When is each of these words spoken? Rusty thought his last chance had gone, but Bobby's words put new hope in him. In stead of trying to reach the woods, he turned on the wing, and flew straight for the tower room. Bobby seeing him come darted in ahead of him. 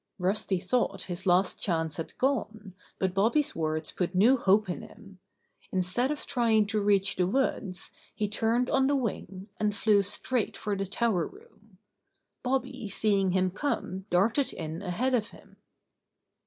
Rusty 0.17 0.57
thought 0.57 1.03
his 1.03 1.27
last 1.27 1.61
chance 1.61 1.97
had 1.97 2.17
gone, 2.17 2.73
but 2.97 3.13
Bobby's 3.13 3.55
words 3.55 3.91
put 3.91 4.15
new 4.15 4.35
hope 4.35 4.67
in 4.67 4.81
him. 4.81 5.19
In 5.71 5.83
stead 5.83 6.09
of 6.09 6.25
trying 6.25 6.65
to 6.73 6.81
reach 6.81 7.17
the 7.17 7.27
woods, 7.27 7.91
he 8.15 8.27
turned 8.27 8.67
on 8.67 8.87
the 8.87 8.95
wing, 8.95 9.47
and 9.59 9.75
flew 9.75 10.01
straight 10.01 10.57
for 10.57 10.75
the 10.75 10.87
tower 10.87 11.27
room. 11.27 11.77
Bobby 12.41 12.89
seeing 12.89 13.29
him 13.33 13.51
come 13.51 14.07
darted 14.09 14.53
in 14.53 14.81
ahead 14.81 15.13
of 15.13 15.29
him. 15.29 15.57